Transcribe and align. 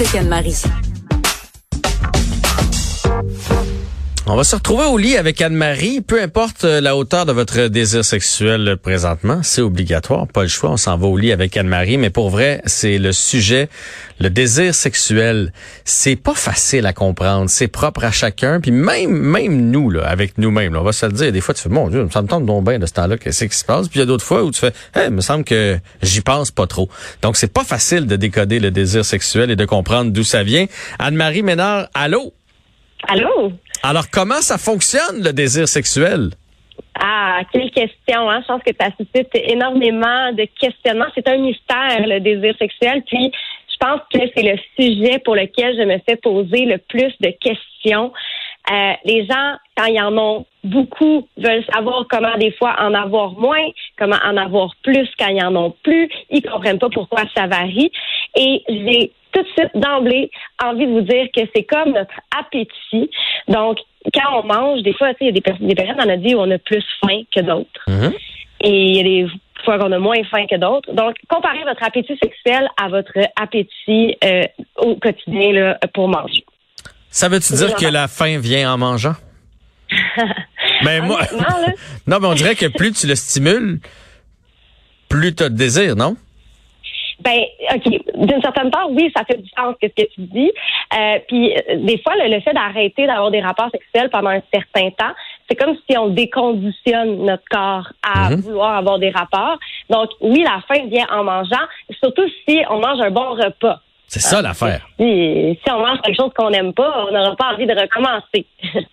avec 0.00 0.14
Anne-Marie. 0.14 0.62
On 4.30 4.36
va 4.36 4.44
se 4.44 4.54
retrouver 4.54 4.84
au 4.84 4.98
lit 4.98 5.16
avec 5.16 5.40
Anne-Marie. 5.40 6.02
Peu 6.02 6.20
importe 6.20 6.64
euh, 6.64 6.82
la 6.82 6.96
hauteur 6.96 7.24
de 7.24 7.32
votre 7.32 7.68
désir 7.68 8.04
sexuel 8.04 8.76
présentement, 8.76 9.40
c'est 9.42 9.62
obligatoire, 9.62 10.26
pas 10.26 10.42
le 10.42 10.48
choix. 10.48 10.68
On 10.68 10.76
s'en 10.76 10.98
va 10.98 11.06
au 11.06 11.16
lit 11.16 11.32
avec 11.32 11.56
Anne-Marie, 11.56 11.96
mais 11.96 12.10
pour 12.10 12.28
vrai, 12.28 12.60
c'est 12.66 12.98
le 12.98 13.12
sujet, 13.12 13.70
le 14.20 14.28
désir 14.28 14.74
sexuel. 14.74 15.50
C'est 15.86 16.14
pas 16.14 16.34
facile 16.34 16.84
à 16.84 16.92
comprendre. 16.92 17.48
C'est 17.48 17.68
propre 17.68 18.04
à 18.04 18.10
chacun. 18.10 18.60
Puis 18.60 18.70
même, 18.70 19.12
même 19.12 19.70
nous, 19.70 19.88
là, 19.88 20.06
avec 20.06 20.36
nous-mêmes, 20.36 20.76
on 20.76 20.82
va 20.82 20.92
se 20.92 21.06
le 21.06 21.12
dire. 21.12 21.32
Des 21.32 21.40
fois, 21.40 21.54
tu 21.54 21.62
fais, 21.62 21.70
mon 21.70 21.88
Dieu, 21.88 22.06
ça 22.12 22.20
me 22.20 22.28
tente 22.28 22.44
donc 22.44 22.66
bien 22.66 22.78
de 22.78 22.84
ce 22.84 22.92
temps-là, 22.92 23.16
qu'est-ce 23.16 23.46
qui 23.46 23.56
se 23.56 23.64
passe? 23.64 23.88
Puis 23.88 23.98
il 23.98 24.00
y 24.00 24.02
a 24.02 24.06
d'autres 24.06 24.26
fois 24.26 24.44
où 24.44 24.50
tu 24.50 24.60
fais, 24.60 24.74
il 25.06 25.10
me 25.10 25.22
semble 25.22 25.44
que 25.44 25.78
j'y 26.02 26.20
pense 26.20 26.50
pas 26.50 26.66
trop. 26.66 26.90
Donc, 27.22 27.38
c'est 27.38 27.50
pas 27.50 27.64
facile 27.64 28.06
de 28.06 28.16
décoder 28.16 28.60
le 28.60 28.70
désir 28.70 29.06
sexuel 29.06 29.50
et 29.50 29.56
de 29.56 29.64
comprendre 29.64 30.12
d'où 30.12 30.22
ça 30.22 30.42
vient. 30.42 30.66
Anne-Marie 30.98 31.42
Ménard, 31.42 31.88
allô? 31.94 32.34
Allô? 33.06 33.52
Alors, 33.82 34.10
comment 34.10 34.40
ça 34.40 34.58
fonctionne, 34.58 35.22
le 35.22 35.32
désir 35.32 35.68
sexuel? 35.68 36.30
Ah, 37.00 37.40
quelle 37.52 37.70
question, 37.70 38.28
hein? 38.28 38.40
Je 38.42 38.46
pense 38.46 38.62
que 38.62 38.72
ça 38.78 38.88
suscite 38.98 39.28
énormément 39.34 40.32
de 40.32 40.46
questionnements. 40.60 41.06
C'est 41.14 41.28
un 41.28 41.38
mystère, 41.38 42.06
le 42.06 42.18
désir 42.18 42.54
sexuel. 42.58 43.02
Puis, 43.06 43.30
je 43.70 43.86
pense 43.86 44.00
que 44.12 44.18
c'est 44.34 44.42
le 44.42 44.58
sujet 44.78 45.20
pour 45.20 45.36
lequel 45.36 45.76
je 45.76 45.84
me 45.84 45.98
fais 46.08 46.16
poser 46.16 46.64
le 46.64 46.78
plus 46.78 47.12
de 47.20 47.32
questions. 47.40 48.12
Euh, 48.70 48.92
les 49.04 49.24
gens, 49.26 49.54
quand 49.76 49.86
ils 49.86 50.00
en 50.00 50.16
ont 50.18 50.46
beaucoup, 50.64 51.28
veulent 51.36 51.64
savoir 51.72 52.04
comment 52.10 52.36
des 52.36 52.50
fois 52.52 52.74
en 52.80 52.92
avoir 52.94 53.32
moins, 53.32 53.66
comment 53.96 54.18
en 54.24 54.36
avoir 54.36 54.74
plus 54.82 55.08
quand 55.18 55.28
ils 55.28 55.42
en 55.42 55.54
ont 55.54 55.74
plus. 55.82 56.08
Ils 56.30 56.42
comprennent 56.42 56.78
pas 56.78 56.90
pourquoi 56.90 57.22
ça 57.34 57.46
varie. 57.46 57.90
Et 58.36 58.62
j'ai 58.68 59.12
tout 59.38 59.48
de 59.48 59.48
suite 59.58 59.70
d'emblée 59.74 60.30
envie 60.62 60.86
de 60.86 60.92
vous 60.92 61.00
dire 61.02 61.26
que 61.34 61.42
c'est 61.54 61.64
comme 61.64 61.92
notre 61.92 62.14
appétit. 62.38 63.10
Donc, 63.48 63.78
quand 64.14 64.42
on 64.42 64.46
mange, 64.46 64.82
des 64.82 64.94
fois, 64.94 65.12
il 65.20 65.26
y 65.26 65.28
a 65.28 65.32
des, 65.32 65.66
des 65.66 65.74
périodes 65.74 65.96
dans 65.96 66.06
notre 66.06 66.22
vie 66.22 66.34
où 66.34 66.40
on 66.40 66.50
a 66.50 66.58
plus 66.58 66.84
faim 67.00 67.22
que 67.34 67.40
d'autres. 67.40 67.84
Mhm. 67.86 68.12
Et 68.60 68.70
il 68.70 68.96
y 68.96 69.00
a 69.00 69.02
des 69.02 69.30
fois 69.64 69.78
qu'on 69.78 69.92
a 69.92 69.98
moins 69.98 70.22
faim 70.30 70.46
que 70.50 70.56
d'autres. 70.56 70.92
Donc, 70.92 71.16
comparez 71.28 71.62
votre 71.64 71.82
appétit 71.82 72.16
sexuel 72.22 72.68
à 72.80 72.88
votre 72.88 73.12
appétit 73.40 74.16
euh, 74.24 74.44
au 74.76 74.96
quotidien 74.96 75.52
là, 75.52 75.78
pour 75.94 76.08
manger. 76.08 76.44
Ça 77.10 77.28
veut-tu 77.28 77.54
dire 77.54 77.74
que 77.74 77.86
la 77.86 78.08
faim 78.08 78.38
vient 78.38 78.72
en 78.72 78.78
mangeant? 78.78 79.14
ben 80.84 81.04
moi, 81.04 81.20
non, 82.06 82.18
mais 82.20 82.26
on 82.26 82.34
dirait 82.34 82.54
que 82.54 82.66
plus 82.66 82.92
tu 82.92 83.06
le 83.06 83.14
stimules, 83.14 83.80
plus 85.08 85.34
tu 85.34 85.42
as 85.42 85.48
de 85.48 85.56
désir, 85.56 85.96
non? 85.96 86.16
Ben, 87.20 87.40
OK. 87.74 88.00
D'une 88.26 88.42
certaine 88.42 88.70
part, 88.70 88.90
oui, 88.90 89.12
ça 89.16 89.24
fait 89.24 89.40
du 89.40 89.48
sens 89.56 89.74
que 89.80 89.88
ce 89.88 90.02
que 90.04 90.08
tu 90.14 90.20
dis. 90.22 90.50
Euh, 90.98 91.18
puis, 91.28 91.54
euh, 91.54 91.76
des 91.76 91.98
fois, 92.02 92.14
le, 92.16 92.34
le 92.34 92.40
fait 92.40 92.52
d'arrêter 92.52 93.06
d'avoir 93.06 93.30
des 93.30 93.40
rapports 93.40 93.70
sexuels 93.70 94.10
pendant 94.10 94.30
un 94.30 94.42
certain 94.52 94.90
temps, 94.90 95.14
c'est 95.48 95.56
comme 95.56 95.76
si 95.88 95.96
on 95.96 96.08
déconditionne 96.08 97.24
notre 97.24 97.44
corps 97.50 97.88
à 98.02 98.30
Mhm. 98.30 98.40
vouloir 98.40 98.76
avoir 98.76 98.98
des 98.98 99.10
rapports. 99.10 99.58
Donc, 99.88 100.10
oui, 100.20 100.42
la 100.44 100.60
faim 100.66 100.86
vient 100.88 101.06
en 101.10 101.24
mangeant, 101.24 101.64
surtout 102.02 102.28
si 102.48 102.60
on 102.70 102.80
mange 102.80 103.00
un 103.00 103.10
bon 103.10 103.30
repas. 103.30 103.80
C'est 104.06 104.20
ça 104.20 104.40
l'affaire. 104.40 104.86
Si, 104.98 105.58
si 105.62 105.70
on 105.72 105.80
mange 105.80 106.00
quelque 106.00 106.16
chose 106.16 106.32
qu'on 106.36 106.50
n'aime 106.50 106.72
pas, 106.72 107.04
on 107.08 107.12
n'aura 107.12 107.36
pas 107.36 107.52
envie 107.54 107.66
de 107.66 107.74
recommencer. 107.78 108.46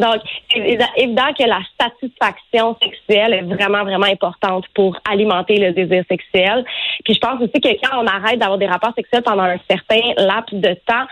Donc, 0.00 0.22
c'est 0.50 0.78
évident 0.96 1.32
que 1.38 1.44
la 1.44 1.60
satisfaction 1.78 2.76
sexuelle 2.82 3.34
est 3.34 3.42
vraiment, 3.42 3.84
vraiment 3.84 4.06
importante 4.06 4.64
pour 4.74 4.98
alimenter 5.08 5.56
le 5.56 5.72
désir 5.72 6.04
sexuel. 6.08 6.64
Puis 7.04 7.14
je 7.14 7.20
pense 7.20 7.40
aussi 7.40 7.60
que 7.60 7.68
quand 7.82 8.02
on 8.02 8.06
arrête 8.06 8.38
d'avoir 8.38 8.58
des 8.58 8.66
rapports 8.66 8.94
sexuels 8.96 9.22
pendant 9.22 9.42
un 9.42 9.58
certain 9.68 10.00
laps 10.16 10.54
de 10.54 10.74
temps, 10.86 11.06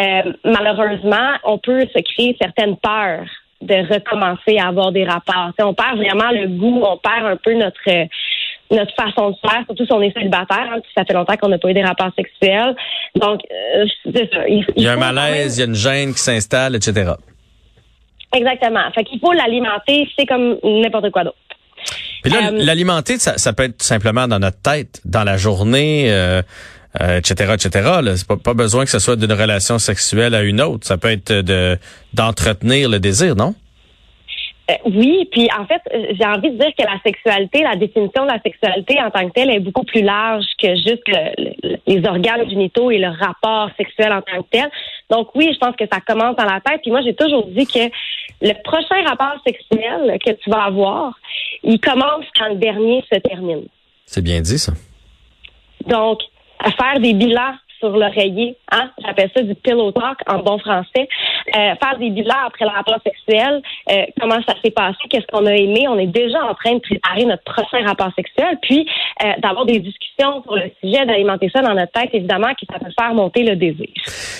euh, 0.00 0.32
malheureusement, 0.44 1.36
on 1.44 1.58
peut 1.58 1.82
se 1.94 2.00
créer 2.00 2.36
certaines 2.40 2.76
peurs 2.76 3.26
de 3.60 3.94
recommencer 3.94 4.58
à 4.58 4.68
avoir 4.68 4.90
des 4.90 5.04
rapports. 5.04 5.52
On 5.60 5.74
perd 5.74 5.96
vraiment 5.96 6.30
le 6.32 6.48
goût, 6.48 6.82
on 6.84 6.96
perd 6.96 7.26
un 7.26 7.36
peu 7.36 7.54
notre 7.54 7.88
euh, 7.88 8.06
notre 8.72 8.94
façon 8.94 9.30
de 9.30 9.36
faire, 9.46 9.62
surtout 9.66 9.84
si 9.84 9.92
on 9.92 10.00
est 10.00 10.14
célibataire, 10.14 10.66
hein, 10.72 10.80
puis 10.82 10.90
ça 10.96 11.04
fait 11.04 11.12
longtemps 11.12 11.36
qu'on 11.36 11.48
n'a 11.48 11.58
pas 11.58 11.68
eu 11.68 11.74
des 11.74 11.84
rapports 11.84 12.10
sexuels. 12.16 12.74
Donc, 13.14 13.42
euh, 13.50 13.84
c'est 14.04 14.32
ça. 14.32 14.48
Il 14.48 14.64
y 14.82 14.88
a 14.88 14.92
un 14.92 14.96
malaise, 14.96 15.58
il 15.58 15.60
y 15.60 15.62
a 15.64 15.66
une 15.66 15.74
gêne 15.74 16.12
qui 16.14 16.20
s'installe, 16.20 16.74
etc. 16.74 17.12
Exactement. 18.34 18.90
Fait 18.94 19.04
qu'il 19.04 19.18
faut 19.20 19.32
l'alimenter, 19.32 20.08
c'est 20.18 20.26
comme 20.26 20.56
n'importe 20.62 21.10
quoi 21.10 21.24
d'autre. 21.24 21.36
Puis 22.22 22.32
là, 22.32 22.48
Euh, 22.48 22.50
l'alimenter, 22.52 23.18
ça, 23.18 23.36
ça 23.38 23.52
peut 23.52 23.64
être 23.64 23.78
tout 23.78 23.84
simplement 23.86 24.28
dans 24.28 24.38
notre 24.38 24.60
tête, 24.62 25.00
dans 25.04 25.24
la 25.24 25.36
journée, 25.36 26.04
euh, 26.12 26.40
euh, 27.00 27.18
etc., 27.18 27.52
etc. 27.54 27.70
là. 28.02 28.16
C'est 28.16 28.26
pas, 28.28 28.36
pas 28.36 28.54
besoin 28.54 28.84
que 28.84 28.90
ce 28.90 28.98
soit 29.00 29.16
d'une 29.16 29.32
relation 29.32 29.78
sexuelle 29.78 30.34
à 30.34 30.42
une 30.42 30.60
autre. 30.60 30.86
Ça 30.86 30.96
peut 30.98 31.10
être 31.10 31.32
de 31.32 31.78
d'entretenir 32.14 32.88
le 32.88 33.00
désir, 33.00 33.34
non? 33.34 33.54
Euh, 34.70 34.74
oui, 34.84 35.28
puis 35.32 35.48
en 35.58 35.66
fait, 35.66 35.80
euh, 35.92 36.06
j'ai 36.16 36.24
envie 36.24 36.50
de 36.52 36.56
dire 36.58 36.70
que 36.78 36.84
la 36.84 37.00
sexualité, 37.04 37.62
la 37.64 37.74
définition 37.74 38.24
de 38.24 38.30
la 38.30 38.40
sexualité 38.40 38.96
en 39.02 39.10
tant 39.10 39.26
que 39.28 39.32
telle 39.32 39.50
est 39.50 39.58
beaucoup 39.58 39.82
plus 39.82 40.02
large 40.02 40.44
que 40.62 40.68
juste 40.76 41.02
le- 41.08 41.52
le- 41.64 41.76
les 41.88 42.06
organes 42.08 42.48
génitaux 42.48 42.92
et 42.92 42.98
le 42.98 43.08
rapport 43.08 43.70
sexuel 43.76 44.12
en 44.12 44.22
tant 44.22 44.40
que 44.42 44.46
tel. 44.52 44.70
Donc 45.12 45.28
oui, 45.34 45.50
je 45.52 45.58
pense 45.58 45.76
que 45.76 45.84
ça 45.92 46.00
commence 46.00 46.36
dans 46.36 46.44
la 46.44 46.60
tête. 46.60 46.80
Puis 46.80 46.90
moi, 46.90 47.02
j'ai 47.02 47.14
toujours 47.14 47.46
dit 47.46 47.66
que 47.66 47.90
le 48.40 48.54
prochain 48.64 49.06
rapport 49.06 49.38
sexuel 49.46 50.18
que 50.24 50.30
tu 50.30 50.48
vas 50.50 50.64
avoir, 50.64 51.12
il 51.62 51.78
commence 51.78 52.24
quand 52.34 52.48
le 52.48 52.56
dernier 52.56 53.04
se 53.12 53.18
termine. 53.18 53.66
C'est 54.06 54.24
bien 54.24 54.40
dit, 54.40 54.58
ça. 54.58 54.72
Donc, 55.86 56.20
à 56.58 56.70
faire 56.70 56.98
des 56.98 57.12
bilans 57.12 57.54
sur 57.78 57.90
l'oreiller, 57.90 58.56
hein, 58.70 58.90
j'appelle 59.04 59.30
ça 59.36 59.42
du 59.42 59.54
pillow 59.54 59.92
talk 59.92 60.18
en 60.26 60.38
bon 60.38 60.58
français. 60.58 61.08
Euh, 61.48 61.74
faire 61.82 61.98
des 61.98 62.10
bilans 62.10 62.46
après 62.46 62.64
le 62.64 62.70
rapport 62.70 62.98
sexuel, 63.04 63.62
euh, 63.90 64.04
comment 64.20 64.40
ça 64.46 64.54
s'est 64.62 64.70
passé, 64.70 64.96
qu'est-ce 65.10 65.26
qu'on 65.26 65.46
a 65.46 65.54
aimé? 65.54 65.86
On 65.88 65.98
est 65.98 66.06
déjà 66.06 66.38
en 66.44 66.54
train 66.54 66.74
de 66.74 66.80
préparer 66.80 67.24
notre 67.24 67.42
prochain 67.44 67.84
rapport 67.86 68.10
sexuel, 68.14 68.58
puis 68.62 68.88
euh, 69.22 69.32
d'avoir 69.42 69.66
des 69.66 69.80
discussions 69.80 70.42
sur 70.42 70.54
le 70.54 70.70
sujet, 70.82 71.04
d'alimenter 71.06 71.50
ça 71.52 71.60
dans 71.62 71.74
notre 71.74 71.92
tête, 71.92 72.10
évidemment, 72.12 72.54
qui 72.54 72.66
ça 72.70 72.78
peut 72.78 72.92
faire 72.98 73.14
monter 73.14 73.42
le 73.42 73.56
désir. 73.56 73.88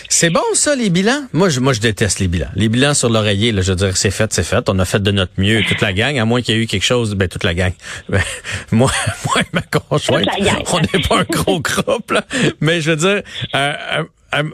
C'est 0.08 0.30
bon, 0.30 0.40
ça, 0.54 0.76
les 0.76 0.90
bilans? 0.90 1.22
Moi, 1.32 1.48
je, 1.48 1.60
moi, 1.60 1.72
je 1.72 1.80
déteste 1.80 2.20
les 2.20 2.28
bilans. 2.28 2.50
Les 2.54 2.68
bilans 2.68 2.94
sur 2.94 3.08
l'oreiller, 3.08 3.52
là, 3.52 3.62
je 3.62 3.70
veux 3.70 3.76
dire, 3.76 3.96
c'est 3.96 4.10
fait, 4.10 4.32
c'est 4.32 4.44
fait. 4.44 4.68
On 4.68 4.78
a 4.78 4.84
fait 4.84 5.02
de 5.02 5.10
notre 5.10 5.32
mieux, 5.38 5.62
toute 5.62 5.80
la 5.80 5.92
gang, 5.92 6.18
à 6.18 6.24
moins 6.24 6.42
qu'il 6.42 6.54
y 6.54 6.58
ait 6.58 6.62
eu 6.62 6.66
quelque 6.66 6.84
chose, 6.84 7.14
ben, 7.14 7.28
toute 7.28 7.44
la 7.44 7.54
gang. 7.54 7.72
Ben, 8.08 8.20
moi, 8.72 8.90
moi 9.26 9.40
et 9.40 9.46
ma 9.52 9.62
conjointe, 9.62 10.24
Toute 10.24 10.38
la 10.38 10.44
gang. 10.44 10.62
on 10.72 10.80
n'est 10.80 11.02
pas 11.08 11.18
un 11.18 11.24
gros 11.24 11.60
groupe, 11.60 12.10
là. 12.10 12.22
Mais 12.60 12.80
je 12.80 12.90
veux 12.90 12.96
dire, 12.96 13.22
euh, 13.54 13.72
euh, 13.98 14.04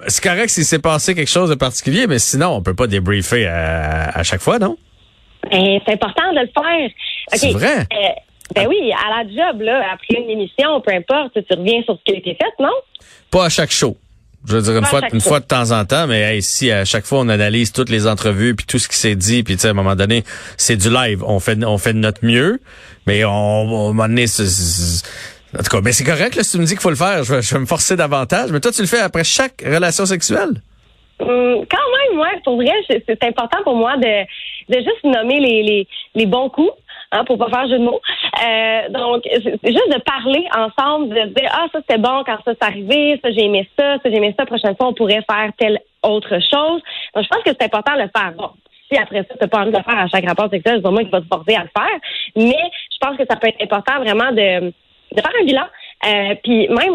c'est 0.06 0.22
correct 0.22 0.48
s'il 0.48 0.64
s'est 0.64 0.78
passé 0.78 1.14
quelque 1.14 1.30
chose 1.30 1.50
de 1.50 1.54
particulier, 1.54 2.06
mais 2.06 2.18
sinon, 2.18 2.48
on 2.48 2.62
peut 2.62 2.74
pas 2.74 2.86
débriefer 2.86 3.46
à, 3.46 4.10
à 4.10 4.22
chaque 4.22 4.40
fois, 4.40 4.58
non? 4.58 4.76
Ben, 5.50 5.78
c'est 5.86 5.92
important 5.92 6.32
de 6.32 6.40
le 6.40 6.50
faire. 6.52 6.90
C'est 7.32 7.52
vrai? 7.52 7.80
Euh, 7.80 8.08
ben 8.54 8.66
oui, 8.66 8.92
à 8.92 9.22
la 9.22 9.28
job, 9.28 9.60
là, 9.60 9.82
après 9.92 10.22
une 10.22 10.30
émission, 10.30 10.80
peu 10.80 10.92
importe, 10.92 11.34
tu 11.34 11.54
reviens 11.54 11.82
sur 11.82 11.96
ce 11.98 12.04
qui 12.04 12.14
a 12.14 12.18
été 12.18 12.34
fait, 12.34 12.62
non? 12.62 12.72
Pas 13.30 13.46
à 13.46 13.48
chaque 13.48 13.70
show. 13.70 13.96
Je 14.46 14.56
veux 14.56 14.62
dire 14.62 14.78
une 14.78 14.84
fois, 14.84 15.00
une 15.12 15.20
fois. 15.20 15.40
de 15.40 15.44
temps 15.44 15.72
en 15.72 15.84
temps, 15.84 16.06
mais 16.06 16.20
hey, 16.20 16.42
si 16.42 16.70
à 16.70 16.84
chaque 16.84 17.04
fois 17.04 17.18
on 17.18 17.28
analyse 17.28 17.72
toutes 17.72 17.90
les 17.90 18.06
entrevues 18.06 18.54
puis 18.54 18.66
tout 18.66 18.78
ce 18.78 18.88
qui 18.88 18.96
s'est 18.96 19.16
dit, 19.16 19.42
puis 19.42 19.56
tu 19.56 19.62
sais 19.62 19.68
à 19.68 19.70
un 19.72 19.74
moment 19.74 19.96
donné 19.96 20.22
c'est 20.56 20.76
du 20.76 20.90
live, 20.90 21.24
on 21.26 21.40
fait 21.40 21.62
on 21.64 21.76
fait 21.76 21.92
de 21.92 21.98
notre 21.98 22.24
mieux, 22.24 22.60
mais 23.06 23.24
on, 23.24 23.30
on 23.30 23.86
à 23.88 23.90
un 23.90 23.92
moment 23.92 24.08
donné, 24.08 24.26
en 25.54 25.62
tout 25.62 25.70
cas, 25.70 25.80
mais 25.82 25.92
c'est 25.92 26.04
correct 26.04 26.36
là 26.36 26.42
si 26.42 26.52
tu 26.52 26.58
me 26.58 26.64
dis 26.64 26.72
qu'il 26.72 26.80
faut 26.80 26.90
le 26.90 26.96
faire, 26.96 27.22
je 27.24 27.34
vais, 27.34 27.60
me 27.60 27.66
forcer 27.66 27.96
davantage. 27.96 28.52
Mais 28.52 28.60
toi 28.60 28.70
tu 28.72 28.82
le 28.82 28.88
fais 28.88 29.00
après 29.00 29.24
chaque 29.24 29.62
relation 29.62 30.04
sexuelle? 30.04 30.60
Hum, 31.20 31.64
quand 31.68 31.88
même, 31.98 32.20
ouais, 32.20 32.40
pour 32.44 32.56
vrai, 32.56 32.74
c'est 32.88 33.02
c'est 33.06 33.24
important 33.24 33.58
pour 33.64 33.74
moi 33.74 33.96
de, 33.96 34.22
de 34.68 34.78
juste 34.78 35.04
nommer 35.04 35.40
les, 35.40 35.86
les, 36.14 36.26
bons 36.26 36.48
coups, 36.48 36.70
hein, 37.10 37.24
pour 37.24 37.38
pas 37.38 37.48
faire 37.48 37.66
jeu 37.66 37.78
de 37.78 37.84
mots. 37.84 38.00
Euh, 38.44 38.88
donc, 38.90 39.22
c'est 39.24 39.58
c'est 39.64 39.72
juste 39.72 39.92
de 39.92 40.00
parler 40.02 40.44
ensemble, 40.54 41.08
de 41.08 41.34
dire 41.34 41.50
ah 41.52 41.66
ça 41.72 41.80
c'était 41.80 41.98
bon 41.98 42.22
quand 42.24 42.38
ça 42.44 42.52
s'est 42.52 42.64
arrivé, 42.64 43.18
ça 43.22 43.30
j'ai 43.32 43.46
aimé 43.46 43.68
ça, 43.76 43.96
ça 44.02 44.10
j'ai 44.10 44.16
aimé 44.16 44.34
ça. 44.38 44.46
Prochaine 44.46 44.76
fois 44.76 44.88
on 44.88 44.94
pourrait 44.94 45.24
faire 45.28 45.50
telle 45.58 45.80
autre 46.02 46.38
chose. 46.38 46.82
Donc, 47.14 47.24
je 47.24 47.28
pense 47.28 47.42
que 47.42 47.50
c'est 47.50 47.64
important 47.64 47.96
de 47.96 48.02
le 48.02 48.10
faire. 48.14 48.32
Bon, 48.36 48.50
si 48.90 48.98
après 48.98 49.18
ça, 49.18 49.34
tu 49.34 49.40
n'as 49.40 49.48
pas 49.48 49.58
envie 49.58 49.72
de 49.72 49.76
le 49.76 49.82
faire 49.82 49.98
à 49.98 50.06
chaque 50.06 50.26
rapport 50.26 50.50
sexuel, 50.50 50.80
c'est 50.84 50.90
moi 50.90 51.02
qui 51.02 51.10
va 51.10 51.20
te 51.20 51.26
forcer 51.26 51.54
à 51.54 51.64
le 51.64 51.70
faire. 51.76 51.98
Mais 52.36 52.70
je 52.92 52.98
pense 53.00 53.16
que 53.16 53.24
ça 53.28 53.36
peut 53.36 53.48
être 53.48 53.62
important 53.62 53.98
vraiment 54.00 54.30
de, 54.30 54.72
de 55.12 55.20
faire 55.20 55.32
un 55.40 55.44
bilan. 55.44 55.66
Euh, 56.06 56.34
puis 56.44 56.68
même 56.68 56.94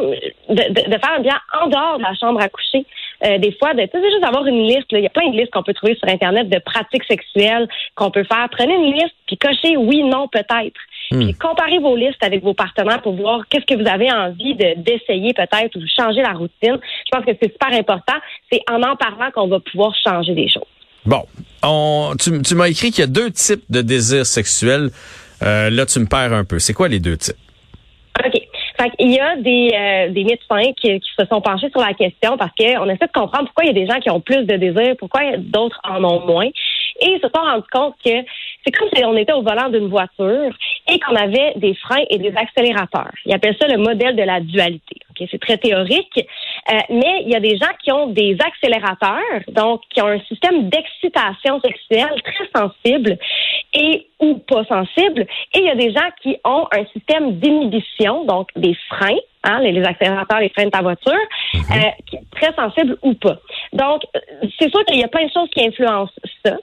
de, 0.50 0.74
de, 0.74 0.90
de 0.90 0.98
faire 0.98 1.14
un 1.18 1.20
bilan 1.20 1.36
en 1.62 1.68
dehors 1.68 1.98
de 1.98 2.04
la 2.04 2.16
chambre 2.16 2.42
à 2.42 2.50
coucher. 2.50 2.86
Euh, 3.26 3.38
des 3.38 3.52
fois, 3.54 3.74
de 3.74 3.82
tu 3.84 3.90
sais, 3.92 4.10
juste 4.10 4.22
d'avoir 4.22 4.46
une 4.46 4.64
liste. 4.64 4.88
Il 4.92 5.00
y 5.00 5.06
a 5.06 5.10
plein 5.10 5.30
de 5.30 5.38
listes 5.38 5.52
qu'on 5.52 5.64
peut 5.64 5.74
trouver 5.74 5.96
sur 5.96 6.08
Internet 6.10 6.50
de 6.50 6.60
pratiques 6.60 7.04
sexuelles 7.06 7.68
qu'on 7.96 8.12
peut 8.12 8.24
faire. 8.24 8.48
Prenez 8.52 8.76
une 8.76 8.94
liste, 8.94 9.16
puis 9.28 9.38
cochez 9.38 9.78
oui, 9.78 10.04
non, 10.04 10.28
peut-être. 10.28 10.80
Puis 11.12 11.34
comparez 11.36 11.78
vos 11.80 11.96
listes 11.96 12.24
avec 12.24 12.44
vos 12.44 12.54
partenaires 12.54 13.02
pour 13.02 13.14
voir 13.14 13.42
qu'est-ce 13.50 13.66
que 13.66 13.80
vous 13.80 13.88
avez 13.88 14.12
envie 14.12 14.56
de 14.56 14.74
d'essayer 14.78 15.34
peut-être 15.34 15.76
ou 15.76 15.82
changer 15.96 16.22
la 16.22 16.32
routine. 16.32 16.80
Je 16.80 17.12
pense 17.12 17.26
que 17.26 17.32
c'est 17.40 17.52
super 17.52 17.72
important. 17.78 18.16
C'est 18.52 18.62
en 18.70 18.82
en 18.82 18.96
parlant 18.96 19.30
qu'on 19.32 19.48
va 19.48 19.60
pouvoir 19.60 19.94
changer 20.04 20.34
des 20.34 20.50
choses. 20.50 20.64
Bon, 21.06 21.24
on, 21.62 22.14
tu, 22.20 22.42
tu 22.42 22.56
m'as 22.56 22.70
écrit 22.70 22.90
qu'il 22.90 23.02
y 23.02 23.04
a 23.04 23.08
deux 23.08 23.30
types 23.30 23.64
de 23.70 23.82
désirs 23.82 24.26
sexuels. 24.26 24.90
Euh, 25.44 25.70
là, 25.70 25.86
tu 25.86 26.00
me 26.00 26.06
perds 26.06 26.34
un 26.34 26.46
peu. 26.46 26.60
C'est 26.60 26.74
quoi 26.74 26.88
les 26.88 27.00
deux 27.00 27.18
types? 27.18 27.36
Il 29.00 29.12
y 29.12 29.20
a 29.20 29.36
des, 29.36 29.72
euh, 29.74 30.10
des 30.10 30.24
médecins 30.24 30.72
qui, 30.74 31.02
se 31.20 31.26
sont 31.26 31.42
penchés 31.42 31.70
sur 31.70 31.82
la 31.82 31.94
question 31.94 32.38
parce 32.38 32.52
qu'on 32.58 32.90
essaie 32.90 33.08
de 33.08 33.12
comprendre 33.14 33.46
pourquoi 33.46 33.66
il 33.66 33.68
y 33.68 33.70
a 33.70 33.74
des 33.74 33.88
gens 33.88 34.00
qui 34.00 34.10
ont 34.10 34.20
plus 34.20 34.46
de 34.46 34.56
désir, 34.56 34.96
pourquoi 34.98 35.38
d'autres 35.38 35.80
en 35.84 36.04
ont 36.04 36.26
moins. 36.26 36.50
Et 37.02 37.08
ils 37.08 37.20
se 37.22 37.28
sont 37.28 37.42
rendus 37.42 37.68
compte 37.72 37.96
que 38.04 38.12
c'est 38.64 38.72
comme 38.72 38.90
si 38.96 39.04
on 39.04 39.16
était 39.16 39.34
au 39.34 39.42
volant 39.42 39.70
d'une 39.70 39.90
voiture 39.90 40.54
et 40.88 41.00
qu'on 41.00 41.16
avait 41.16 41.54
des 41.58 41.74
freins 41.76 42.04
et 42.10 42.18
des 42.18 42.34
accélérateurs. 42.36 43.12
Ils 43.26 43.34
appellent 43.34 43.58
ça 43.60 43.68
le 43.68 43.78
modèle 43.78 44.16
de 44.16 44.24
la 44.24 44.40
dualité. 44.40 44.98
C'est 45.30 45.40
très 45.40 45.58
théorique, 45.58 46.18
euh, 46.18 46.80
mais 46.90 47.22
il 47.22 47.30
y 47.30 47.36
a 47.36 47.40
des 47.40 47.58
gens 47.58 47.72
qui 47.84 47.92
ont 47.92 48.08
des 48.08 48.36
accélérateurs, 48.44 49.42
donc 49.50 49.82
qui 49.90 50.02
ont 50.02 50.08
un 50.08 50.20
système 50.22 50.70
d'excitation 50.70 51.62
sexuelle 51.62 52.22
très 52.24 52.62
sensible 52.62 53.18
et 53.74 54.08
ou 54.20 54.36
pas 54.36 54.64
sensible, 54.66 55.22
et 55.54 55.60
il 55.60 55.66
y 55.66 55.70
a 55.70 55.76
des 55.76 55.92
gens 55.92 56.10
qui 56.22 56.38
ont 56.46 56.68
un 56.72 56.86
système 56.94 57.34
d'inhibition, 57.40 58.26
donc 58.26 58.50
des 58.56 58.76
freins, 58.90 59.18
hein, 59.44 59.60
les, 59.60 59.84
accélérateurs, 59.84 60.40
les 60.40 60.50
freins 60.50 60.66
de 60.66 60.70
ta 60.70 60.82
voiture, 60.82 61.14
mhm. 61.54 61.62
euh, 61.72 62.16
très 62.36 62.54
sensibles 62.54 62.98
ou 63.02 63.14
pas. 63.16 63.38
Donc, 63.74 64.04
c'est 64.60 64.70
sûr 64.70 64.86
qu'il 64.86 65.00
y 65.00 65.04
a 65.04 65.08
plein 65.08 65.26
de 65.26 65.32
choses 65.32 65.50
qui 65.50 65.66
influencent 65.66 66.14
ça. 66.46 66.58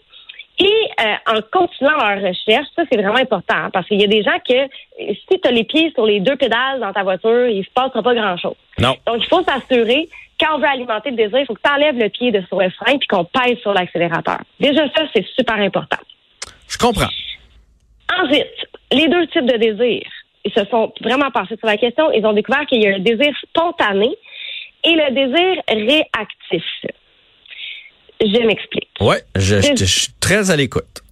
Et 0.61 0.91
euh, 1.01 1.15
en 1.27 1.41
continuant 1.51 1.97
leur 1.97 2.21
recherche, 2.21 2.67
ça 2.77 2.83
c'est 2.91 3.01
vraiment 3.01 3.17
important 3.17 3.55
hein, 3.57 3.71
parce 3.73 3.87
qu'il 3.87 3.99
y 3.99 4.05
a 4.05 4.09
des 4.09 4.23
gens 4.23 4.39
que 4.47 4.69
si 4.99 5.41
tu 5.41 5.49
as 5.49 5.51
les 5.51 5.65
pieds 5.65 5.91
sur 5.95 6.05
les 6.05 6.21
deux 6.21 6.37
pédales 6.37 6.81
dans 6.81 6.93
ta 6.93 7.03
voiture, 7.03 7.49
il 7.49 7.65
se 7.65 7.71
passera 7.71 8.03
pas 8.03 8.15
grand-chose. 8.15 8.57
Non. 8.79 8.95
Donc 9.07 9.17
il 9.21 9.27
faut 9.27 9.43
s'assurer 9.43 10.11
quand 10.39 10.57
on 10.57 10.59
veut 10.59 10.67
alimenter 10.67 11.11
le 11.11 11.17
désir, 11.17 11.39
il 11.39 11.47
faut 11.47 11.55
que 11.55 11.63
tu 11.65 11.73
enlèves 11.73 11.99
le 11.99 12.11
pied 12.11 12.31
de 12.31 12.43
sur 12.43 12.61
le 12.61 12.69
frein 12.71 12.99
puis 12.99 13.09
qu'on 13.09 13.25
pèse 13.25 13.59
sur 13.61 13.73
l'accélérateur. 13.73 14.41
Déjà 14.59 14.87
ça 14.95 15.05
c'est 15.15 15.25
super 15.35 15.57
important. 15.57 15.97
Je 16.71 16.79
comprends. 16.79 17.09
Ensuite, 18.19 18.47
les 18.93 19.09
deux 19.09 19.27
types 19.29 19.47
de 19.47 19.57
désirs, 19.57 20.11
ils 20.45 20.53
se 20.53 20.65
sont 20.67 20.93
vraiment 21.03 21.31
passés 21.31 21.57
sur 21.59 21.67
la 21.67 21.77
question, 21.77 22.11
ils 22.13 22.25
ont 22.25 22.33
découvert 22.33 22.65
qu'il 22.67 22.83
y 22.83 22.87
a 22.87 22.95
un 22.95 23.01
désir 23.01 23.33
spontané 23.43 24.17
et 24.85 24.93
le 24.93 25.11
désir 25.13 25.63
réactif. 25.69 26.65
Je 28.21 28.47
m'explique. 28.47 28.89
Oui, 29.01 29.17
je, 29.37 29.61
suis 29.85 30.13
très 30.21 30.51
à 30.51 30.57
l'écoute. 30.57 31.03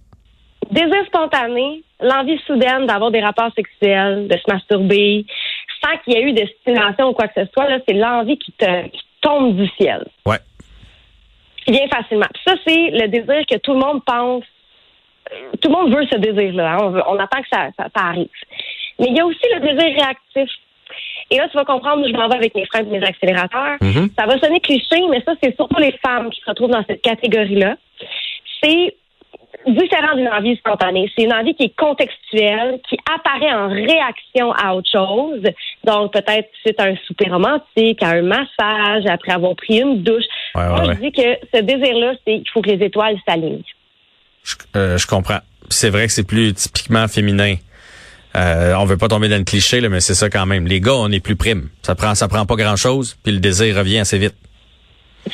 Désir 0.71 1.05
spontané, 1.07 1.83
l'envie 1.99 2.39
soudaine 2.45 2.85
d'avoir 2.85 3.11
des 3.11 3.21
rapports 3.21 3.51
sexuels, 3.55 4.27
de 4.27 4.37
se 4.37 4.51
masturber, 4.51 5.25
sans 5.83 5.97
qu'il 5.99 6.13
y 6.13 6.17
ait 6.17 6.23
eu 6.23 6.33
de 6.33 6.47
stimulation 6.61 7.09
ou 7.09 7.13
quoi 7.13 7.27
que 7.27 7.41
ce 7.41 7.51
soit, 7.51 7.67
c'est 7.87 7.95
l'envie 7.95 8.37
qui 8.37 8.51
te 8.53 8.65
tombe 9.21 9.55
du 9.55 9.67
ciel. 9.79 10.05
Ouais. 10.25 10.37
Qui 11.65 11.71
vient 11.71 11.87
facilement. 11.87 12.27
ça, 12.45 12.53
c'est 12.65 12.91
le 12.91 13.07
désir 13.07 13.45
que 13.49 13.57
tout 13.57 13.73
le 13.73 13.79
monde 13.79 14.03
pense. 14.05 14.43
Tout 15.61 15.69
le 15.69 15.75
monde 15.75 15.95
veut 15.95 16.05
ce 16.11 16.17
désir-là. 16.17 16.77
Hein. 16.79 17.03
On, 17.07 17.17
attend 17.17 17.41
que 17.41 17.49
ça, 17.51 17.67
ça, 17.77 17.89
arrive. 17.95 18.27
Mais 18.99 19.07
il 19.07 19.15
y 19.15 19.19
a 19.19 19.25
aussi 19.25 19.45
le 19.53 19.59
désir 19.59 20.03
réactif. 20.03 20.49
Et 21.31 21.37
là, 21.37 21.47
tu 21.49 21.57
vas 21.57 21.65
comprendre 21.65 22.05
je 22.07 22.13
m'en 22.13 22.27
vais 22.27 22.35
avec 22.35 22.55
mes 22.55 22.65
freins 22.65 22.79
et 22.79 22.99
mes 22.99 23.03
accélérateurs. 23.03 23.77
Mm-hmm. 23.81 24.15
Ça 24.17 24.25
va 24.25 24.39
sonner 24.39 24.59
cliché, 24.59 25.01
mais 25.09 25.21
ça, 25.21 25.33
c'est 25.41 25.55
surtout 25.55 25.79
les 25.79 25.93
femmes 26.03 26.29
qui 26.31 26.41
se 26.41 26.49
retrouvent 26.49 26.71
dans 26.71 26.83
cette 26.87 27.01
catégorie-là. 27.01 27.75
C'est 28.63 28.95
différent 29.67 30.15
d'une 30.15 30.27
envie 30.27 30.55
spontanée. 30.57 31.11
C'est 31.15 31.25
une 31.25 31.33
envie 31.33 31.53
qui 31.53 31.65
est 31.65 31.75
contextuelle, 31.75 32.79
qui 32.87 32.97
apparaît 33.13 33.53
en 33.53 33.67
réaction 33.67 34.51
à 34.53 34.73
autre 34.73 34.89
chose. 34.91 35.43
Donc, 35.83 36.13
peut-être 36.13 36.49
suite 36.61 36.79
à 36.79 36.85
un 36.85 36.95
souper 37.05 37.29
romantique, 37.29 38.01
à 38.01 38.09
un 38.09 38.21
massage, 38.21 39.05
après 39.07 39.33
avoir 39.33 39.55
pris 39.55 39.79
une 39.79 40.01
douche. 40.01 40.25
Moi, 40.55 40.83
je 40.85 40.91
dis 40.99 41.11
que 41.11 41.37
ce 41.53 41.61
désir-là, 41.61 42.13
c'est 42.25 42.35
qu'il 42.35 42.49
faut 42.49 42.61
que 42.61 42.69
les 42.69 42.85
étoiles 42.85 43.17
s'alignent. 43.27 43.63
Je, 44.43 44.55
euh, 44.75 44.97
je 44.97 45.07
comprends. 45.07 45.39
C'est 45.69 45.89
vrai 45.89 46.07
que 46.07 46.13
c'est 46.13 46.23
plus 46.23 46.53
typiquement 46.53 47.07
féminin. 47.07 47.55
Euh, 48.35 48.73
on 48.75 48.85
veut 48.85 48.97
pas 48.97 49.07
tomber 49.07 49.27
dans 49.27 49.37
le 49.37 49.43
cliché, 49.43 49.81
là, 49.81 49.89
mais 49.89 50.01
c'est 50.01 50.15
ça 50.15 50.29
quand 50.29 50.45
même. 50.45 50.67
Les 50.67 50.81
gars, 50.81 50.93
on 50.93 51.11
est 51.11 51.19
plus 51.19 51.35
prime. 51.35 51.69
Ça 51.81 51.95
prend, 51.95 52.15
ça 52.15 52.27
prend 52.27 52.45
pas 52.45 52.55
grand 52.55 52.75
chose, 52.75 53.17
puis 53.23 53.31
le 53.31 53.39
désir 53.39 53.75
revient 53.75 53.99
assez 53.99 54.17
vite. 54.17 54.35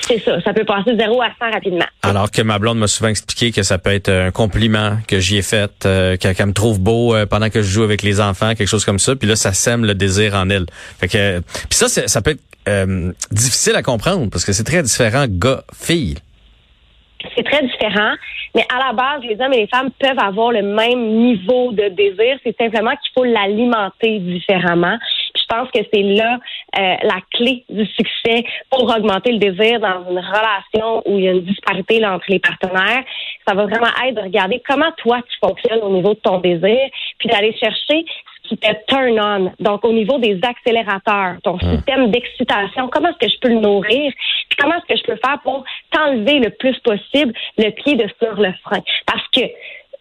C'est 0.02 0.20
ça, 0.24 0.42
ça 0.42 0.54
peut 0.54 0.66
passer 0.66 0.94
de 0.94 1.00
0 1.00 1.22
à 1.22 1.30
100 1.40 1.52
rapidement. 1.52 1.86
Alors 2.02 2.32
que 2.32 2.42
ma 2.42 2.60
blonde 2.60 2.80
m'a 2.80 2.88
souvent 2.88 3.10
expliqué 3.10 3.52
que 3.52 3.64
ça 3.64 3.78
peut 3.78 3.92
être 3.92 4.10
un 4.10 4.32
compliment 4.32 4.98
que 5.08 5.20
j'y 5.20 5.38
ai 5.38 5.42
fait, 5.42 5.86
euh, 5.86 6.18
qu'elle 6.18 6.36
me 6.46 6.54
trouve 6.54 6.80
beau 6.80 7.16
euh, 7.16 7.26
pendant 7.26 7.50
que 7.50 7.62
je 7.62 7.70
joue 7.70 7.84
avec 7.84 8.02
les 8.02 8.20
enfants, 8.20 8.56
quelque 8.56 8.68
chose 8.68 8.86
comme 8.86 9.00
ça, 9.00 9.16
puis 9.16 9.28
là 9.28 9.36
ça 9.36 9.54
sème 9.54 9.86
le 9.86 9.94
désir 9.94 10.34
en 10.36 10.50
elle. 10.50 10.66
Fait 11.00 11.08
que 11.08 11.40
puis 11.70 11.78
ça 11.78 11.88
ça 11.88 12.22
peut 12.22 12.32
être 12.32 12.44
euh, 12.68 13.12
difficile 13.32 13.76
à 13.76 13.84
comprendre 13.84 14.30
parce 14.30 14.44
que 14.44 14.54
c'est 14.54 14.64
très 14.64 14.84
différent 14.84 15.26
gars 15.30 15.64
fille. 15.74 16.16
C'est 17.36 17.44
très 17.44 17.64
différent, 17.64 18.14
mais 18.54 18.66
à 18.74 18.88
la 18.88 18.94
base, 18.94 19.22
les 19.24 19.40
hommes 19.40 19.54
et 19.54 19.62
les 19.62 19.68
femmes 19.68 19.90
peuvent 20.00 20.20
avoir 20.20 20.52
le 20.52 20.62
même 20.62 21.08
niveau 21.08 21.72
de 21.72 21.90
désir. 21.90 22.38
C'est 22.44 22.56
simplement 22.58 22.92
qu'il 22.92 23.12
faut 23.14 23.24
l'alimenter 23.24 24.20
différemment. 24.20 24.98
je 25.36 25.44
pense 25.48 25.70
que 25.72 25.80
c'est 25.94 26.02
là 26.02 26.38
euh, 26.78 26.96
la 27.04 27.20
clé 27.32 27.64
du 27.70 27.86
succès 27.86 28.44
pour 28.70 28.84
augmenter 28.84 29.32
le 29.32 29.40
désir 29.40 29.80
dans 29.80 30.10
une 30.10 30.20
relation 30.20 31.04
où 31.06 31.18
il 31.18 31.26
y 31.26 31.28
a 31.28 31.32
une 31.32 31.44
disparité 31.44 32.06
entre 32.06 32.26
les 32.30 32.40
partenaires. 32.40 33.04
Ça 33.48 33.54
va 33.54 33.66
vraiment 33.66 33.92
être 34.06 34.16
de 34.16 34.22
regarder 34.22 34.62
comment 34.68 34.92
toi 34.98 35.22
tu 35.22 35.38
fonctionnes 35.40 35.82
au 35.82 35.90
niveau 35.90 36.14
de 36.14 36.20
ton 36.20 36.40
désir, 36.40 36.80
puis 37.20 37.30
d'aller 37.30 37.56
chercher 37.58 38.06
qui 38.48 38.58
te 38.58 38.68
turn 38.88 39.20
on. 39.20 39.52
Donc, 39.60 39.86
au 39.86 39.94
niveau 39.94 40.18
des 40.20 40.40
accélérateurs, 40.44 41.38
ton 41.44 41.60
système 41.60 42.12
d'excitation, 42.12 42.88
comment 42.90 43.10
est-ce 43.10 43.28
que 43.28 43.34
je 43.34 43.40
peux 43.40 43.50
le 43.50 43.60
nourrir? 43.60 44.12
Puis 44.50 44.58
comment 44.58 44.76
est-ce 44.76 44.94
que 44.94 44.98
je 44.98 45.04
peux 45.04 45.20
faire 45.24 45.40
pour 45.44 45.64
t'enlever 45.92 46.40
le 46.40 46.50
plus 46.50 46.78
possible 46.80 47.34
le 47.58 47.70
pied 47.72 47.96
de 47.96 48.08
sur 48.22 48.40
le 48.40 48.54
frein? 48.64 48.82
Parce 49.06 49.28
que, 49.30 49.42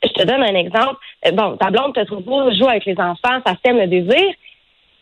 je 0.02 0.08
te 0.10 0.26
donne 0.26 0.42
un 0.42 0.54
exemple. 0.54 0.96
Euh, 1.26 1.30
bon, 1.32 1.56
ta 1.56 1.70
blonde 1.70 1.94
te 1.94 2.04
trouve 2.04 2.22
beau, 2.22 2.52
joue 2.52 2.68
avec 2.68 2.84
les 2.84 2.98
enfants, 2.98 3.40
ça 3.46 3.54
sème 3.64 3.78
le 3.78 3.86
désir, 3.86 4.34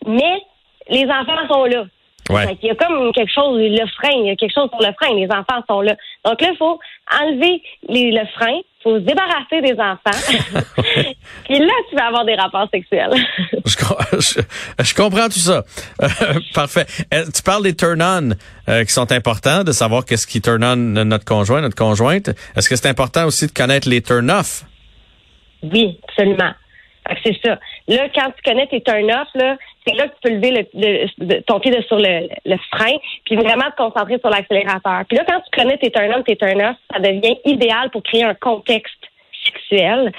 mais 0.07 0.43
les 0.89 1.07
enfants 1.07 1.49
sont 1.49 1.65
là. 1.65 1.85
Ouais. 2.31 2.57
Il 2.63 2.69
y 2.69 2.71
a 2.71 2.75
comme 2.77 3.13
quelque 3.13 3.33
chose, 3.33 3.59
le 3.59 3.87
frein, 3.87 4.15
il 4.15 4.27
y 4.27 4.31
a 4.31 4.37
quelque 4.37 4.55
chose 4.55 4.71
sur 4.71 4.81
le 4.81 4.95
frein, 4.95 5.15
les 5.15 5.27
enfants 5.27 5.63
sont 5.69 5.81
là. 5.81 5.97
Donc 6.25 6.41
là, 6.41 6.49
il 6.53 6.57
faut 6.57 6.79
enlever 7.21 7.63
le 7.89 8.25
frein, 8.27 8.61
faut 8.83 8.99
se 8.99 9.05
débarrasser 9.05 9.61
des 9.61 9.75
enfants. 9.75 10.11
Puis 11.45 11.59
là, 11.59 11.73
tu 11.89 11.97
vas 11.97 12.07
avoir 12.07 12.25
des 12.25 12.35
rapports 12.35 12.69
sexuels. 12.73 13.11
je, 13.65 14.95
comprends 14.95 15.29
tout 15.29 15.39
ça. 15.39 15.65
Euh, 16.03 16.09
parfait. 16.55 16.87
Euh, 17.13 17.25
tu 17.35 17.43
parles 17.43 17.63
des 17.63 17.75
turn-on 17.75 18.31
euh, 18.69 18.85
qui 18.85 18.93
sont 18.93 19.11
importants, 19.13 19.65
de 19.65 19.73
savoir 19.73 20.05
qu'est-ce 20.05 20.27
qui 20.27 20.41
turn-on 20.41 20.77
notre 20.77 21.25
conjoint, 21.25 21.61
notre 21.61 21.77
conjointe. 21.77 22.29
Est-ce 22.57 22.69
que 22.69 22.77
c'est 22.77 22.89
important 22.89 23.27
aussi 23.27 23.47
de 23.47 23.53
connaître 23.53 23.89
les 23.89 24.03
turn-off? 24.03 24.65
Oui, 25.63 25.99
absolument. 26.09 26.53
C'est 27.25 27.37
ça. 27.45 27.59
Là, 27.89 28.09
quand 28.15 28.31
tu 28.31 28.51
connais 28.51 28.67
tes 28.69 28.81
turn-off, 28.81 29.29
là, 29.35 29.57
c'est 29.87 29.95
là 29.95 30.09
que 30.09 30.15
tu 30.15 30.21
peux 30.23 30.35
lever 30.35 30.67
le, 30.75 31.41
ton 31.41 31.61
pied 31.61 31.73
sur 31.87 31.99
le, 31.99 32.57
frein, 32.71 32.97
puis 33.25 33.37
vraiment 33.37 33.71
te 33.71 33.77
concentrer 33.77 34.19
sur 34.19 34.31
l'accélérateur. 34.31 35.05
Puis 35.09 35.17
là, 35.17 35.25
quand 35.27 35.41
tu 35.41 35.61
connais 35.61 35.79
tes 35.79 35.91
turn-on, 35.91 36.23
tes 36.23 36.37
turn-off, 36.37 36.77
ça 36.93 37.01
devient 37.01 37.37
idéal 37.45 37.91
pour 37.91 38.03
créer 38.03 38.25
un 38.25 38.35
contexte 38.35 38.95
sexuel 39.45 40.13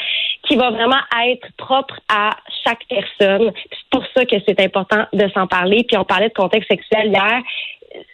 qui 0.48 0.58
va 0.58 0.72
vraiment 0.72 1.00
être 1.26 1.48
propre 1.58 2.00
à 2.10 2.32
chaque 2.66 2.86
personne. 2.90 3.52
C'est 3.70 3.90
pour 3.90 4.04
ça 4.14 4.26
que 4.26 4.36
c'est 4.46 4.60
important 4.60 5.06
de 5.14 5.30
s'en 5.30 5.48
parler. 5.48 5.86
Puis 5.88 5.98
on 5.98 6.04
parlait 6.04 6.28
de 6.28 6.34
contexte 6.34 6.70
sexuel 6.70 7.08
hier 7.08 7.42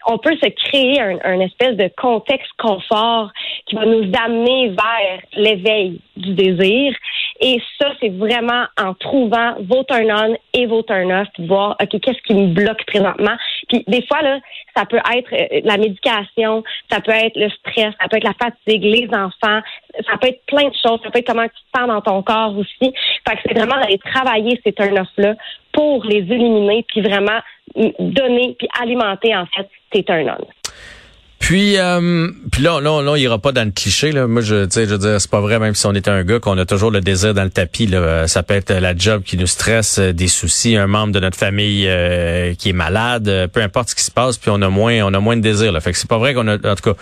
on 0.08 0.18
peut 0.18 0.36
se 0.42 0.50
créer 0.50 1.00
un, 1.02 1.40
espèce 1.40 1.76
de 1.76 1.90
contexte 1.98 2.52
confort 2.58 3.32
qui 3.66 3.76
va 3.76 3.86
nous 3.86 4.12
amener 4.18 4.70
vers 4.70 5.22
l'éveil 5.34 6.00
du 6.18 6.34
désir. 6.34 6.94
Et 7.42 7.62
ça, 7.80 7.88
c'est 8.02 8.10
vraiment 8.10 8.66
en 8.78 8.94
trouvant 8.94 9.56
vos 9.62 9.84
turn-on 9.86 10.36
et 10.54 10.66
vos 10.66 10.84
turn-off, 10.84 11.28
voir, 11.40 11.78
OK, 11.82 12.00
qu'est-ce 12.02 12.22
qui 12.24 12.34
me 12.34 12.54
bloque 12.54 12.84
présentement? 12.86 13.36
Puis 13.70 13.84
des 13.88 14.06
fois, 14.08 14.22
là, 14.22 14.40
ça 14.76 14.86
peut 14.86 14.98
être 14.98 15.34
euh, 15.34 15.62
la 15.64 15.78
médication, 15.78 16.64
ça 16.92 17.00
peut 17.00 17.12
être 17.12 17.38
le 17.38 17.50
stress, 17.50 17.94
ça 18.02 18.10
peut 18.10 18.18
être 18.18 18.26
la 18.26 18.34
fatigue, 18.34 18.84
les 18.84 19.08
enfants, 19.14 19.62
ça 20.06 20.18
peut 20.20 20.28
être 20.28 20.46
plein 20.48 20.68
de 20.68 20.76
choses, 20.76 21.00
ça 21.02 21.12
peut 21.12 21.20
être 21.20 21.28
comment 21.28 21.44
tu 21.44 21.50
te 21.50 21.80
sens 21.80 21.88
dans 21.88 22.02
ton 22.02 22.22
corps 22.24 22.58
aussi. 22.58 22.94
Fait 23.28 23.36
que 23.36 23.42
c'est 23.46 23.58
vraiment 23.58 23.80
d'aller 23.80 24.00
travailler 24.00 24.60
ces 24.66 24.74
turn-off-là 24.74 25.36
pour 25.72 26.04
les 26.04 26.18
éliminer, 26.18 26.86
puis 26.90 27.02
vraiment 27.02 27.40
donner, 28.00 28.56
puis 28.58 28.68
alimenter, 28.82 29.36
en 29.36 29.46
fait, 29.46 29.70
tes 29.92 30.04
turn-on. 30.04 30.46
Puis, 31.40 31.78
euh, 31.78 32.28
puis 32.52 32.62
là, 32.62 32.80
là, 32.82 33.02
là, 33.02 33.18
il 33.18 33.24
ira 33.24 33.40
pas 33.40 33.52
dans 33.52 33.64
le 33.64 33.72
cliché. 33.72 34.12
Là. 34.12 34.28
Moi, 34.28 34.42
je, 34.42 34.68
je 34.70 34.80
veux 34.82 34.98
dire, 34.98 35.22
c'est 35.22 35.32
pas 35.32 35.40
vrai, 35.40 35.58
même 35.58 35.74
si 35.74 35.86
on 35.86 35.94
est 35.94 36.08
un 36.08 36.24
gars, 36.24 36.40
qu'on 36.40 36.58
a 36.58 36.66
toujours 36.66 36.92
le 36.92 37.02
désir 37.02 37.34
dans 37.34 37.44
le 37.44 37.50
tapis. 37.50 37.88
Là. 37.88 38.28
Ça 38.28 38.44
peut 38.44 38.54
être 38.54 38.72
la 38.74 38.96
job 38.96 39.24
qui 39.24 39.38
nous 39.38 39.48
stresse, 39.48 40.00
euh, 40.00 40.14
des 40.14 40.28
soucis, 40.28 40.76
un 40.76 40.88
membre 40.88 41.14
de 41.14 41.20
notre 41.20 41.38
famille 41.38 41.86
euh, 41.88 42.54
qui 42.56 42.70
est 42.70 42.74
malade, 42.74 43.50
peu 43.54 43.62
importe 43.62 43.90
ce 43.90 43.96
qui 43.96 44.04
se 44.04 44.12
passe, 44.12 44.38
puis 44.38 44.52
on 44.54 44.62
a 44.62 44.70
moins, 44.70 45.02
on 45.04 45.14
a 45.14 45.20
moins 45.20 45.38
de 45.38 45.42
désir. 45.42 45.72
Là. 45.72 45.80
Fait 45.80 45.92
que 45.92 45.98
c'est 45.98 46.10
pas 46.10 46.18
vrai 46.18 46.34
qu'on 46.34 46.48
a, 46.48 46.56
en 46.56 46.76
tout 46.76 46.94
cas 46.94 46.96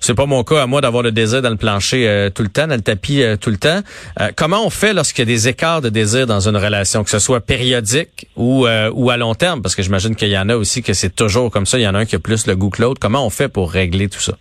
c'est 0.00 0.14
pas 0.14 0.26
mon 0.26 0.42
cas 0.42 0.62
à 0.62 0.66
moi 0.66 0.80
d'avoir 0.80 1.02
le 1.02 1.12
désir 1.12 1.42
dans 1.42 1.50
le 1.50 1.56
plancher 1.56 2.08
euh, 2.08 2.30
tout 2.30 2.42
le 2.42 2.48
temps, 2.48 2.66
dans 2.66 2.74
le 2.74 2.80
tapis 2.80 3.22
euh, 3.22 3.36
tout 3.36 3.50
le 3.50 3.58
temps. 3.58 3.80
Euh, 4.20 4.28
comment 4.36 4.64
on 4.64 4.70
fait 4.70 4.94
lorsqu'il 4.94 5.28
y 5.28 5.28
a 5.30 5.32
des 5.32 5.48
écarts 5.48 5.82
de 5.82 5.90
désir 5.90 6.26
dans 6.26 6.48
une 6.48 6.56
relation, 6.56 7.04
que 7.04 7.10
ce 7.10 7.18
soit 7.18 7.40
périodique 7.40 8.26
ou, 8.36 8.66
ou 8.66 9.10
à 9.10 9.16
long 9.16 9.34
terme? 9.34 9.62
Parce 9.62 9.76
que 9.76 9.82
j'imagine 9.82 10.16
qu'il 10.16 10.28
y 10.28 10.38
en 10.38 10.48
a 10.48 10.56
aussi 10.56 10.82
que 10.82 10.94
c'est 10.94 11.14
toujours 11.14 11.50
comme 11.50 11.66
ça. 11.66 11.78
Il 11.78 11.82
y 11.82 11.88
en 11.88 11.94
a 11.94 11.98
un 11.98 12.04
qui 12.06 12.16
a 12.16 12.18
plus 12.18 12.46
le 12.46 12.56
goût 12.56 12.70
que 12.70 12.82
l'autre. 12.82 13.00
Comment 13.00 13.24
on 13.24 13.30
fait 13.30 13.48
pour 13.48 13.70
régler 13.70 14.08
tout 14.08 14.20
ça? 14.20 14.32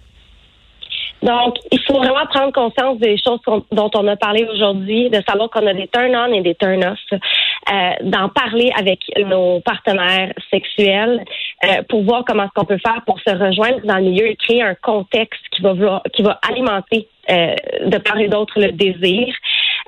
Donc, 1.22 1.58
il 1.72 1.80
faut 1.86 1.98
vraiment 1.98 2.26
prendre 2.30 2.54
conscience 2.54 2.98
des 3.00 3.18
choses 3.18 3.40
dont 3.72 3.92
on 3.94 4.08
a 4.08 4.16
parlé 4.16 4.48
aujourd'hui, 4.54 5.10
de 5.10 5.22
savoir 5.28 5.50
qu'on 5.50 5.68
a 5.68 5.74
des 5.74 5.88
turn-on 5.88 6.34
et 6.34 6.42
des 6.42 6.56
turn-off, 6.56 6.98
euh, 7.12 7.92
d'en 8.04 8.30
parler 8.30 8.72
avec 8.78 9.00
nos 9.26 9.60
partenaires 9.60 10.34
sexuels 10.50 11.24
euh, 11.64 11.82
pour 11.90 12.04
voir 12.04 12.24
comment 12.26 12.44
est-ce 12.44 12.54
qu'on 12.56 12.66
peut 12.66 12.80
faire 12.84 13.02
pour 13.06 13.20
se 13.20 13.32
rejoindre 13.32 13.82
dans 13.84 13.98
le 13.98 14.04
milieu 14.04 14.28
et 14.28 14.36
créer 14.36 14.62
un 14.62 14.76
contexte 14.76 15.42
qui 15.52 15.62
va, 15.62 16.02
qui 16.14 16.22
va 16.22 16.40
alimenter 16.50 17.08
euh, 17.30 17.54
de 17.86 17.98
part 17.98 18.20
et 18.20 18.28
d'autre 18.28 18.60
le 18.60 18.72
désir. 18.72 19.34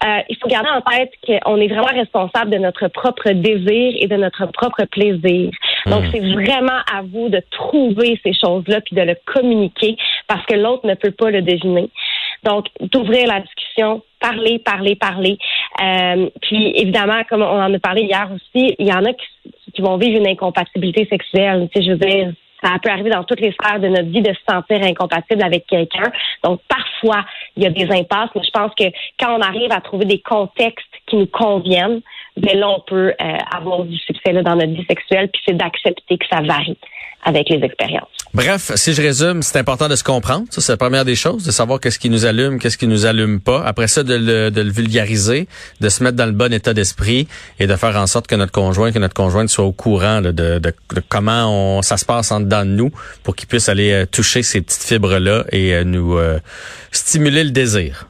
Euh, 0.03 0.19
il 0.29 0.37
faut 0.37 0.47
garder 0.47 0.69
en 0.69 0.81
tête 0.81 1.11
qu'on 1.25 1.57
est 1.57 1.67
vraiment 1.67 1.85
responsable 1.85 2.51
de 2.51 2.57
notre 2.57 2.87
propre 2.87 3.29
désir 3.31 3.93
et 3.99 4.07
de 4.07 4.15
notre 4.15 4.47
propre 4.47 4.83
plaisir. 4.85 5.51
Donc, 5.85 6.03
hmm. 6.03 6.09
c'est 6.11 6.19
vraiment 6.19 6.79
à 6.91 7.03
vous 7.03 7.29
de 7.29 7.41
trouver 7.51 8.19
ces 8.23 8.33
choses-là 8.33 8.81
puis 8.81 8.95
de 8.95 9.01
le 9.01 9.15
communiquer 9.25 9.95
parce 10.27 10.45
que 10.45 10.55
l'autre 10.55 10.87
ne 10.87 10.95
peut 10.95 11.11
pas 11.11 11.29
le 11.29 11.41
deviner. 11.41 11.89
Donc, 12.43 12.65
d'ouvrir 12.79 13.27
la 13.27 13.41
discussion, 13.41 14.01
parler, 14.19 14.59
parler, 14.59 14.95
parler. 14.95 15.37
Euh, 15.81 16.29
puis, 16.41 16.73
évidemment, 16.75 17.21
comme 17.29 17.43
on 17.43 17.61
en 17.61 17.73
a 17.73 17.79
parlé 17.79 18.03
hier 18.03 18.27
aussi, 18.33 18.75
il 18.79 18.87
y 18.87 18.93
en 18.93 19.05
a 19.05 19.13
qui, 19.13 19.50
qui 19.73 19.81
vont 19.81 19.97
vivre 19.97 20.19
une 20.19 20.27
incompatibilité 20.27 21.07
sexuelle. 21.09 21.69
Tu 21.73 21.81
sais, 21.81 21.87
je 21.87 21.91
veux 21.91 21.97
dire, 21.97 22.33
ça 22.63 22.77
peut 22.81 22.89
arriver 22.89 23.09
dans 23.09 23.23
toutes 23.23 23.39
les 23.39 23.53
sphères 23.53 23.79
de 23.79 23.87
notre 23.87 24.09
vie 24.09 24.21
de 24.21 24.33
se 24.33 24.39
sentir 24.47 24.83
incompatible 24.83 25.43
avec 25.43 25.65
quelqu'un. 25.65 26.11
Donc, 26.43 26.61
parfois, 26.67 27.25
il 27.57 27.63
y 27.63 27.65
a 27.65 27.69
des 27.69 27.91
impasses, 27.91 28.29
mais 28.35 28.43
je 28.43 28.51
pense 28.51 28.71
que 28.75 28.85
quand 29.19 29.35
on 29.37 29.41
arrive 29.41 29.71
à 29.71 29.81
trouver 29.81 30.05
des 30.05 30.19
contextes 30.19 30.85
qui 31.07 31.15
nous 31.15 31.27
conviennent, 31.27 32.01
ben 32.41 32.57
là, 32.57 32.69
on 32.69 32.81
peut 32.81 33.13
euh, 33.19 33.37
avoir 33.55 33.83
du 33.83 33.97
succès 33.97 34.33
dans 34.33 34.55
notre 34.55 34.73
vie 34.73 34.85
sexuelle, 34.87 35.29
puis 35.31 35.41
c'est 35.47 35.57
d'accepter 35.57 36.17
que 36.17 36.25
ça 36.29 36.41
varie 36.41 36.77
avec 37.23 37.49
les 37.49 37.63
expériences. 37.63 38.09
Bref, 38.33 38.71
si 38.75 38.93
je 38.93 39.01
résume, 39.01 39.43
c'est 39.43 39.59
important 39.59 39.87
de 39.87 39.95
se 39.95 40.03
comprendre. 40.03 40.45
Ça, 40.49 40.59
c'est 40.59 40.71
la 40.71 40.77
première 40.77 41.05
des 41.05 41.15
choses, 41.15 41.43
de 41.45 41.51
savoir 41.51 41.79
qu'est-ce 41.79 41.99
qui 41.99 42.09
nous 42.09 42.25
allume, 42.25 42.57
qu'est-ce 42.57 42.79
qui 42.79 42.87
nous 42.87 43.05
allume 43.05 43.41
pas. 43.41 43.63
Après 43.63 43.87
ça, 43.87 44.01
de 44.01 44.15
le, 44.15 44.49
de 44.49 44.61
le 44.61 44.71
vulgariser, 44.71 45.47
de 45.81 45.89
se 45.89 46.03
mettre 46.03 46.15
dans 46.15 46.25
le 46.25 46.31
bon 46.31 46.51
état 46.51 46.73
d'esprit 46.73 47.27
et 47.59 47.67
de 47.67 47.75
faire 47.75 47.95
en 47.95 48.07
sorte 48.07 48.25
que 48.25 48.35
notre 48.35 48.51
conjoint, 48.51 48.91
que 48.91 48.97
notre 48.97 49.13
conjointe 49.13 49.49
soit 49.49 49.65
au 49.65 49.71
courant 49.71 50.21
de, 50.21 50.31
de, 50.31 50.57
de, 50.57 50.73
comment 51.09 51.77
on, 51.77 51.81
ça 51.83 51.97
se 51.97 52.05
passe 52.05 52.31
en 52.31 52.39
dedans 52.39 52.65
de 52.65 52.71
nous 52.71 52.89
pour 53.23 53.35
qu'il 53.35 53.47
puisse 53.47 53.69
aller 53.69 53.91
euh, 53.91 54.05
toucher 54.07 54.41
ces 54.41 54.61
petites 54.61 54.83
fibres-là 54.83 55.43
et 55.51 55.75
euh, 55.75 55.83
nous 55.83 56.17
stimuler 56.91 57.43
le 57.43 57.51
désir. 57.51 58.07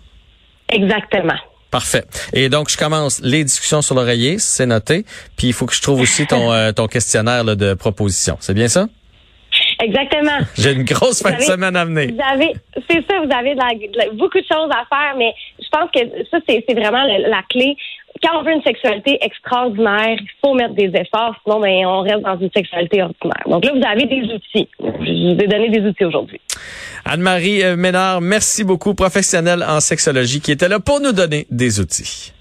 Exactement. 0.69 1.37
Parfait. 1.71 2.03
Et 2.33 2.49
donc, 2.49 2.69
je 2.69 2.77
commence 2.77 3.21
les 3.23 3.43
discussions 3.45 3.81
sur 3.81 3.95
l'oreiller, 3.95 4.39
c'est 4.39 4.65
noté. 4.65 5.05
Puis, 5.37 5.47
il 5.47 5.53
faut 5.53 5.65
que 5.65 5.73
je 5.73 5.81
trouve 5.81 6.01
aussi 6.01 6.27
ton, 6.27 6.51
euh, 6.53 6.73
ton 6.73 6.87
questionnaire 6.87 7.45
de 7.45 7.73
proposition. 7.73 8.37
C'est 8.41 8.53
bien 8.53 8.67
ça? 8.67 8.87
Exactement. 9.81 10.37
J'ai 10.57 10.73
une 10.73 10.83
grosse 10.83 11.21
fin 11.21 11.35
de 11.35 11.41
semaine 11.41 11.75
à 11.75 11.85
venir. 11.85 12.13
Vous 12.13 12.21
avez, 12.21 12.53
c'est 12.89 13.03
ça, 13.09 13.19
vous 13.19 13.31
avez 13.31 13.55
beaucoup 14.13 14.39
de 14.39 14.45
choses 14.45 14.69
à 14.71 14.85
faire, 14.89 15.15
mais 15.17 15.33
je 15.59 15.67
pense 15.69 15.89
que 15.91 15.99
ça, 16.29 16.37
c'est, 16.47 16.73
vraiment 16.73 17.03
la, 17.03 17.41
clé. 17.49 17.75
Quand 18.23 18.39
on 18.39 18.43
veut 18.43 18.53
une 18.53 18.61
sexualité 18.61 19.17
extraordinaire, 19.21 20.17
il 20.19 20.29
faut 20.43 20.53
mettre 20.53 20.75
des 20.75 20.91
efforts, 20.93 21.35
sinon 21.43 21.59
ben, 21.59 21.85
on 21.85 22.01
reste 22.01 22.21
dans 22.21 22.37
une 22.39 22.51
sexualité 22.51 23.01
ordinaire. 23.01 23.43
Donc 23.47 23.65
là, 23.65 23.71
vous 23.73 23.83
avez 23.83 24.05
des 24.05 24.31
outils. 24.33 24.69
Je 24.79 25.33
vous 25.33 25.41
ai 25.41 25.47
donné 25.47 25.69
des 25.69 25.87
outils 25.87 26.05
aujourd'hui. 26.05 26.39
Anne-Marie 27.05 27.63
euh, 27.63 27.75
Ménard, 27.75 28.21
merci 28.21 28.63
beaucoup, 28.63 28.93
professionnelle 28.93 29.65
en 29.67 29.79
sexologie, 29.79 30.39
qui 30.39 30.51
était 30.51 30.69
là 30.69 30.79
pour 30.79 30.99
nous 30.99 31.13
donner 31.13 31.47
des 31.49 31.79
outils. 31.79 32.31